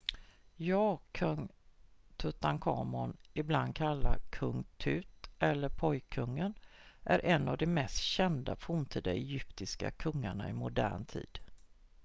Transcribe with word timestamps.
"ja! 0.57 0.99
kung 1.13 1.49
tutankhamun 2.17 3.17
ibland 3.35 3.75
kallad 3.75 4.19
"kung 4.31 4.63
tut" 4.79 5.29
eller 5.39 5.69
"pojkkungen" 5.69 6.53
är 7.03 7.25
en 7.25 7.47
av 7.47 7.57
de 7.57 7.65
mest 7.67 7.97
kända 7.97 8.55
forntida 8.55 9.11
egyptiska 9.11 9.91
kungarna 9.91 10.49
i 10.49 10.53
modern 10.53 11.05
tid. 11.05 11.39